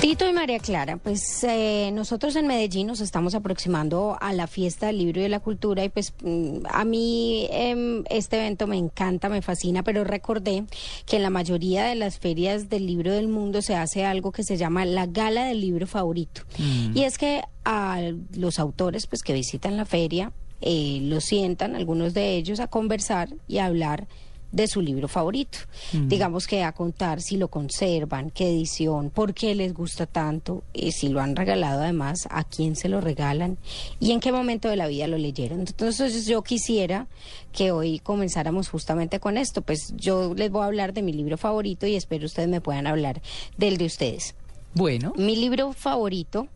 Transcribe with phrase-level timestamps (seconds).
[0.00, 4.86] Tito y María Clara, pues eh, nosotros en Medellín nos estamos aproximando a la fiesta
[4.86, 8.76] del libro y de la cultura y pues mm, a mí em, este evento me
[8.76, 10.64] encanta, me fascina, pero recordé
[11.04, 14.44] que en la mayoría de las ferias del libro del mundo se hace algo que
[14.44, 16.42] se llama la gala del libro favorito.
[16.94, 18.00] Y es que a
[18.36, 23.30] los autores pues que visitan la feria eh, los sientan, algunos de ellos, a conversar
[23.46, 24.08] y a hablar
[24.52, 25.58] de su libro favorito.
[25.92, 30.92] Digamos que a contar si lo conservan, qué edición, por qué les gusta tanto, y
[30.92, 33.58] si lo han regalado además, a quién se lo regalan
[34.00, 35.60] y en qué momento de la vida lo leyeron.
[35.60, 37.06] Entonces yo quisiera
[37.52, 39.62] que hoy comenzáramos justamente con esto.
[39.62, 42.86] Pues yo les voy a hablar de mi libro favorito y espero ustedes me puedan
[42.86, 43.20] hablar
[43.56, 44.34] del de ustedes.
[44.74, 46.46] Bueno, Mi libro favorito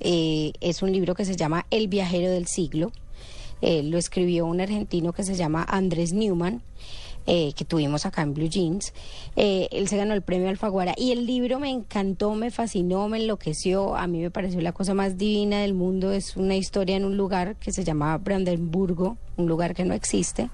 [0.00, 2.92] eh, es un libro que se llama El viajero del siglo.
[3.62, 6.62] Eh, lo escribió un argentino que se llama Andrés Newman.
[7.26, 8.92] Eh, que tuvimos acá en Blue Jeans.
[9.36, 13.18] Eh, él se ganó el premio Alfaguara y el libro me encantó, me fascinó, me
[13.18, 13.96] enloqueció.
[13.96, 16.12] A mí me pareció la cosa más divina del mundo.
[16.12, 20.50] Es una historia en un lugar que se llama Brandenburgo, un lugar que no existe.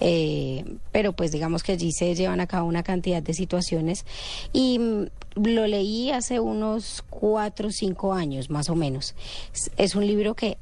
[0.00, 4.04] Eh, pero pues digamos que allí se llevan a cabo una cantidad de situaciones.
[4.52, 9.14] Y mm, lo leí hace unos cuatro o cinco años más o menos.
[9.54, 10.58] Es, es un libro que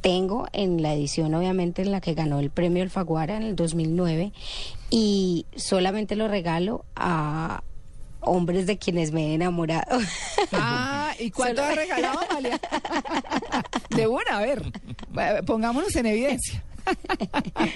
[0.00, 4.32] tengo en la edición obviamente en la que ganó el premio Alfaguara en el 2009
[4.90, 7.62] y solamente lo regalo a
[8.20, 9.98] hombres de quienes me he enamorado.
[10.52, 12.60] ah, ¿y cuánto Solo- ha regalado, Amalia?
[13.96, 14.62] De una, a ver,
[15.46, 16.62] pongámonos en evidencia.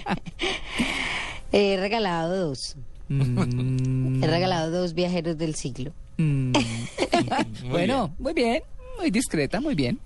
[1.52, 2.76] he regalado dos.
[3.10, 5.92] He regalado dos viajeros del siglo.
[7.68, 8.62] bueno, muy bien,
[8.98, 9.98] muy discreta, muy bien.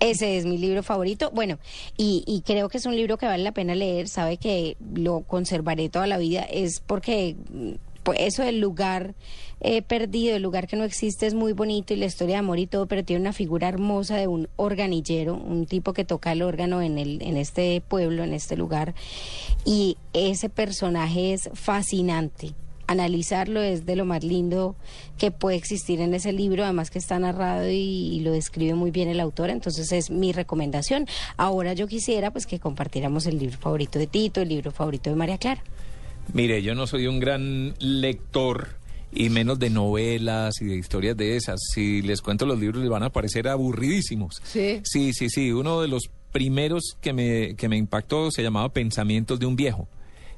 [0.00, 1.30] Ese es mi libro favorito.
[1.32, 1.58] Bueno,
[1.96, 4.08] y, creo que es un libro que vale la pena leer.
[4.08, 6.42] Sabe que lo conservaré toda la vida.
[6.42, 7.72] Es porque mm,
[8.02, 9.14] pues eso del lugar
[9.60, 12.58] eh, perdido, el lugar que no existe, es muy bonito y la historia de amor
[12.58, 16.42] y todo, pero tiene una figura hermosa de un organillero, un tipo que toca el
[16.42, 18.94] órgano en, el, en este pueblo, en este lugar.
[19.64, 22.54] Y ese personaje es fascinante
[22.90, 24.74] analizarlo es de lo más lindo
[25.18, 28.90] que puede existir en ese libro, además que está narrado y, y lo describe muy
[28.90, 31.06] bien el autor, entonces es mi recomendación.
[31.36, 35.16] Ahora yo quisiera pues que compartiéramos el libro favorito de Tito, el libro favorito de
[35.16, 35.62] María Clara.
[36.32, 38.80] Mire, yo no soy un gran lector
[39.12, 41.60] y menos de novelas y de historias de esas.
[41.72, 44.40] Si les cuento los libros les van a parecer aburridísimos.
[44.44, 44.80] Sí.
[44.84, 45.52] Sí, sí, sí.
[45.52, 49.88] Uno de los primeros que me, que me impactó se llamaba Pensamientos de un viejo,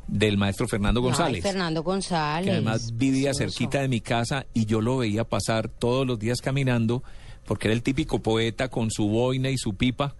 [0.06, 1.44] del maestro Fernando González.
[1.44, 2.46] Ay, Fernando González.
[2.46, 6.40] que además vivía cerquita de mi casa y yo lo veía pasar todos los días
[6.40, 7.02] caminando,
[7.46, 10.14] porque era el típico poeta con su boina y su pipa.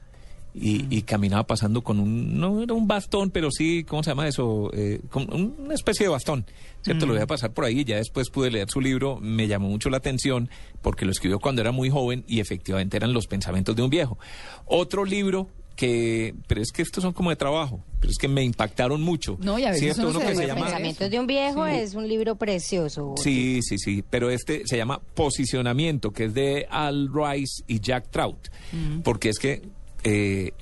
[0.54, 4.28] Y, y caminaba pasando con un, no era un bastón, pero sí, ¿cómo se llama
[4.28, 4.70] eso?
[4.74, 6.44] Eh, con una especie de bastón,
[6.82, 7.06] ¿cierto?
[7.06, 9.88] Lo veía pasar por ahí y ya después pude leer su libro, me llamó mucho
[9.88, 10.50] la atención
[10.82, 14.18] porque lo escribió cuando era muy joven y efectivamente eran los pensamientos de un viejo.
[14.66, 18.42] Otro libro que, pero es que estos son como de trabajo, pero es que me
[18.42, 19.36] impactaron mucho.
[19.40, 20.10] No, y a veces ¿cierto?
[20.10, 20.62] uno que se llama...
[20.62, 23.14] Pensamientos de un viejo es un libro precioso.
[23.16, 28.10] Sí, sí, sí, pero este se llama Posicionamiento, que es de Al Rice y Jack
[28.10, 28.48] Trout,
[29.02, 29.62] porque es que
[30.04, 30.52] eh,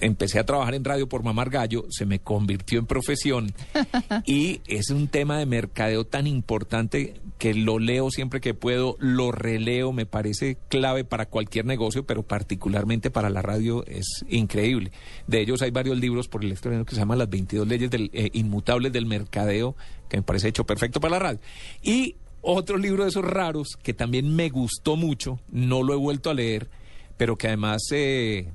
[0.00, 3.52] empecé a trabajar en radio por mamar gallo, se me convirtió en profesión
[4.26, 9.32] y es un tema de mercadeo tan importante que lo leo siempre que puedo, lo
[9.32, 14.92] releo, me parece clave para cualquier negocio, pero particularmente para la radio es increíble.
[15.26, 18.10] De ellos hay varios libros por el extranjero que se llaman Las 22 leyes del,
[18.12, 19.74] eh, inmutables del mercadeo,
[20.08, 21.40] que me parece hecho perfecto para la radio.
[21.82, 26.30] Y otro libro de esos raros que también me gustó mucho, no lo he vuelto
[26.30, 26.68] a leer,
[27.16, 28.50] pero que además eh,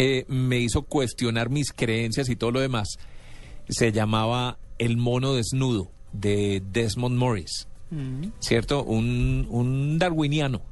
[0.00, 2.86] eh, me hizo cuestionar mis creencias y todo lo demás.
[3.68, 7.66] Se llamaba El mono desnudo de Desmond Morris,
[8.38, 8.84] ¿cierto?
[8.84, 10.62] Un, un darwiniano,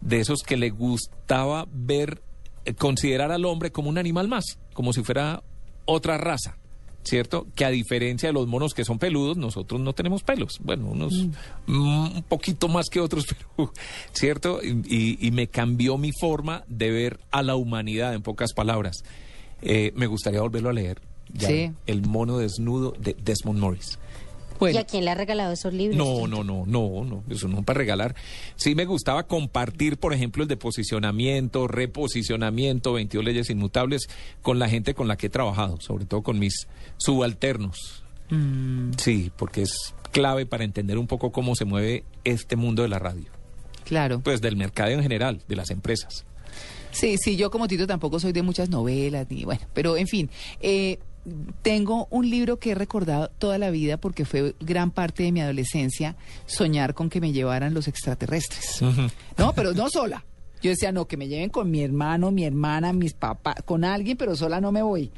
[0.00, 2.22] de esos que le gustaba ver,
[2.64, 5.42] eh, considerar al hombre como un animal más, como si fuera
[5.84, 6.56] otra raza.
[7.02, 7.46] ¿Cierto?
[7.54, 10.58] Que a diferencia de los monos que son peludos, nosotros no tenemos pelos.
[10.62, 11.14] Bueno, unos
[11.66, 13.26] mm, un poquito más que otros,
[13.56, 13.72] pero
[14.12, 14.60] ¿cierto?
[14.62, 19.02] Y, y- y me cambió mi forma de ver a la humanidad, en pocas palabras.
[19.62, 21.00] Eh, me gustaría volverlo a leer.
[21.32, 21.72] Ya, Sí.
[21.86, 23.98] El mono desnudo de Desmond Morris.
[24.68, 25.96] ¿Y a quién le ha regalado esos libros?
[25.96, 28.14] No, no, no, no, no, eso no para regalar.
[28.56, 34.08] Sí me gustaba compartir, por ejemplo, el de posicionamiento, reposicionamiento, 22 leyes inmutables
[34.42, 36.66] con la gente con la que he trabajado, sobre todo con mis
[36.98, 38.04] subalternos.
[38.30, 38.92] Mm.
[38.96, 42.98] Sí, porque es clave para entender un poco cómo se mueve este mundo de la
[42.98, 43.26] radio.
[43.84, 44.20] Claro.
[44.20, 46.24] Pues del mercado en general, de las empresas.
[46.92, 50.30] Sí, sí, yo como Tito tampoco soy de muchas novelas, ni bueno, pero en fin,
[50.60, 50.98] eh,
[51.62, 55.40] tengo un libro que he recordado toda la vida porque fue gran parte de mi
[55.40, 58.80] adolescencia soñar con que me llevaran los extraterrestres.
[59.36, 60.24] No, pero no sola.
[60.62, 64.16] Yo decía, no, que me lleven con mi hermano, mi hermana, mis papás, con alguien,
[64.16, 65.10] pero sola no me voy.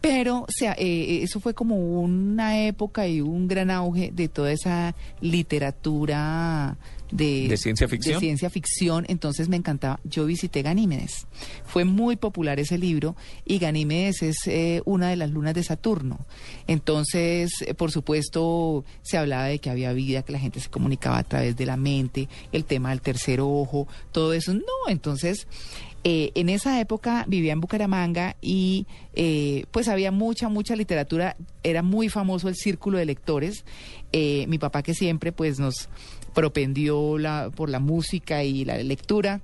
[0.00, 4.52] Pero o sea, eh, eso fue como una época y un gran auge de toda
[4.52, 6.76] esa literatura
[7.10, 8.14] de, ¿De ciencia ficción?
[8.14, 10.00] de ciencia ficción, entonces me encantaba.
[10.04, 11.26] Yo visité Ganímedes.
[11.64, 16.26] Fue muy popular ese libro y Ganímedes es eh, una de las lunas de Saturno.
[16.66, 21.18] Entonces, eh, por supuesto, se hablaba de que había vida, que la gente se comunicaba
[21.18, 24.54] a través de la mente, el tema del tercer ojo, todo eso.
[24.54, 25.46] No, entonces
[26.08, 31.36] eh, en esa época vivía en Bucaramanga y eh, pues había mucha, mucha literatura.
[31.64, 33.64] Era muy famoso el círculo de lectores.
[34.12, 35.88] Eh, mi papá que siempre pues nos
[36.36, 39.40] propendió la, por la música y la lectura.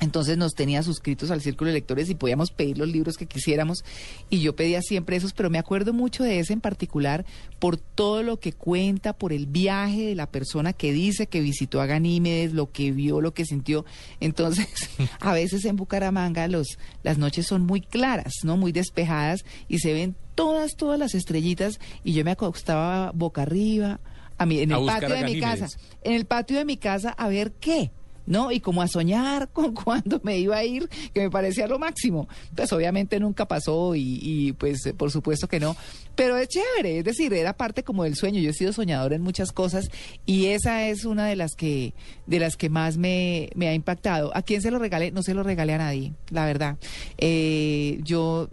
[0.00, 3.84] Entonces nos tenía suscritos al círculo de lectores y podíamos pedir los libros que quisiéramos
[4.28, 7.24] y yo pedía siempre esos, pero me acuerdo mucho de ese en particular
[7.60, 11.80] por todo lo que cuenta, por el viaje de la persona que dice que visitó
[11.80, 13.86] a Ganímedes, lo que vio, lo que sintió.
[14.18, 14.66] Entonces,
[15.20, 18.56] a veces en Bucaramanga los, las noches son muy claras, ¿no?
[18.56, 24.00] Muy despejadas y se ven todas, todas las estrellitas y yo me acostaba boca arriba
[24.38, 25.68] a mí, en el patio de mi casa,
[26.02, 27.90] en el patio de mi casa a ver qué.
[28.26, 28.50] ¿no?
[28.50, 32.28] Y como a soñar con cuándo me iba a ir, que me parecía lo máximo.
[32.54, 35.76] Pues obviamente nunca pasó y, y, pues por supuesto que no.
[36.14, 38.40] Pero es chévere, es decir, era parte como del sueño.
[38.40, 39.90] Yo he sido soñador en muchas cosas
[40.24, 41.94] y esa es una de las que,
[42.26, 44.36] de las que más me, me ha impactado.
[44.36, 45.10] ¿A quién se lo regalé?
[45.12, 46.78] No se lo regalé a nadie, la verdad.
[47.18, 48.48] Eh, yo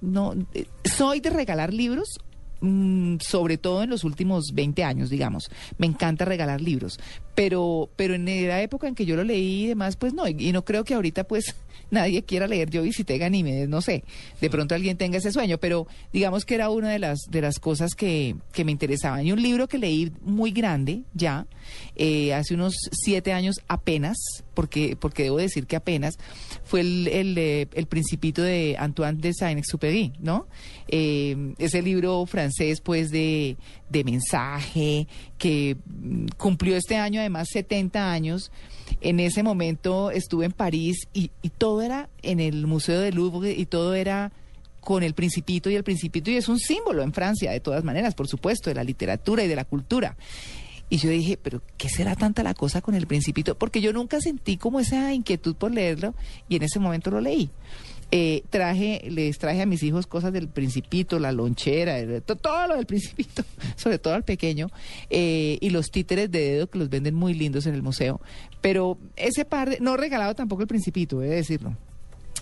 [0.00, 2.20] no eh, soy de regalar libros
[2.60, 5.50] mm, sobre todo en los últimos 20 años, digamos.
[5.78, 6.98] Me encanta regalar libros,
[7.34, 10.36] pero pero en la época en que yo lo leí y demás, pues no, y,
[10.38, 11.54] y no creo que ahorita pues
[11.90, 12.70] nadie quiera leer.
[12.70, 14.04] Yo visité Ganímedes, no sé,
[14.40, 17.58] de pronto alguien tenga ese sueño, pero digamos que era una de las de las
[17.58, 19.26] cosas que, que me interesaban.
[19.26, 21.46] Y un libro que leí muy grande ya,
[21.96, 24.16] eh, hace unos siete años apenas,
[24.54, 26.18] porque porque debo decir que apenas,
[26.64, 30.46] fue el, el, eh, el Principito de Antoine de Saint-Exupéry, ¿no?
[30.88, 32.47] Eh, ese libro francés,
[32.82, 33.56] pues, de,
[33.88, 35.06] de mensaje,
[35.38, 38.50] que mm, cumplió este año además 70 años.
[39.00, 43.52] En ese momento estuve en París y, y todo era en el Museo del Louvre
[43.52, 44.32] y todo era
[44.80, 48.14] con el Principito y el Principito y es un símbolo en Francia, de todas maneras,
[48.14, 50.16] por supuesto, de la literatura y de la cultura.
[50.90, 53.58] Y yo dije, pero ¿qué será tanta la cosa con el Principito?
[53.58, 56.14] Porque yo nunca sentí como esa inquietud por leerlo
[56.48, 57.50] y en ese momento lo leí.
[58.10, 62.66] Eh, traje, les traje a mis hijos cosas del Principito, la lonchera, el- to- todo
[62.68, 63.42] lo del Principito,
[63.76, 64.68] sobre todo al pequeño,
[65.10, 68.20] eh, y los títeres de dedo que los venden muy lindos en el museo.
[68.62, 71.76] Pero ese par de, no he regalado tampoco el Principito, he de decirlo.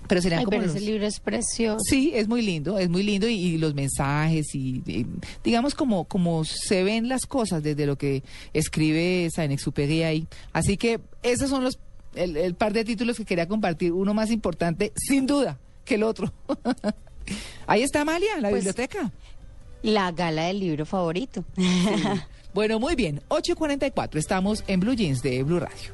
[0.08, 1.80] Pero serían Ay, como pero los- ese libro es precioso.
[1.84, 5.04] Sí, es muy lindo, es muy lindo y, y los mensajes y, y
[5.42, 8.22] digamos como como se ven las cosas desde lo que
[8.52, 10.28] escribe Saint-Exupéry ahí.
[10.52, 11.80] Así que esos son los
[12.16, 16.02] el, el par de títulos que quería compartir, uno más importante sin duda que el
[16.02, 16.32] otro.
[17.66, 19.10] ahí está Amalia, la Pues- biblioteca.
[19.82, 21.44] La gala del libro favorito.
[22.54, 25.92] Bueno, muy bien, 8.44, estamos en Blue Jeans de Blue Radio.